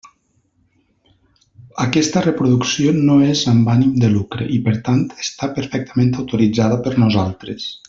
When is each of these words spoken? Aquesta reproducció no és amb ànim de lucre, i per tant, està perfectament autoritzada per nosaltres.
Aquesta 1.83 2.23
reproducció 2.27 2.93
no 3.01 3.17
és 3.33 3.43
amb 3.53 3.69
ànim 3.75 3.93
de 4.05 4.11
lucre, 4.15 4.49
i 4.57 4.59
per 4.69 4.75
tant, 4.89 5.05
està 5.27 5.51
perfectament 5.59 6.11
autoritzada 6.25 6.83
per 6.89 6.97
nosaltres. 7.07 7.71